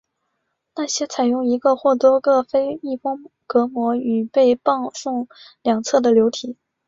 [0.75, 5.27] 那些采用一个或多个非密封隔膜与被泵送
[5.61, 6.57] 两侧的流体。